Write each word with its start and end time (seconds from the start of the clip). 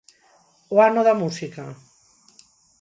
O 0.75 0.77
Ano 0.87 1.01
da 1.07 1.15
Música? 1.21 1.63